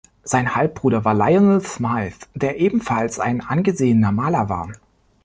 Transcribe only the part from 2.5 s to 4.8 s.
ebenfalls ein angesehener Maler war.